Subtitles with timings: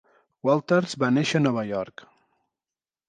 [0.47, 2.07] Walters va néixer a Nova York.